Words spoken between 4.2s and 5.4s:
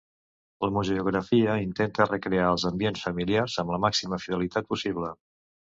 fidelitat possible.